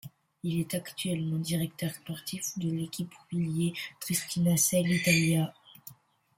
[0.41, 5.53] Il est actuellement directeur sportif de l'équipe Wilier Triestina-Selle Italia.